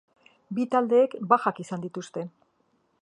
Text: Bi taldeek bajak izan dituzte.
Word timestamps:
Bi 0.59 0.65
taldeek 0.75 1.13
bajak 1.33 1.61
izan 1.65 1.85
dituzte. 1.85 2.25